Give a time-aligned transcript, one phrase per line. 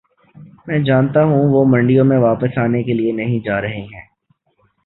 [0.67, 4.01] میں جانتا ہوں وہ منڈیوں میں واپس آنے کے لیے نہیں جا رہے ہیں